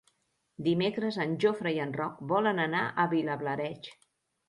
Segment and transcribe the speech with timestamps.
[0.67, 3.97] Dimecres en Jofre i en Roc volen anar a Vilablareix.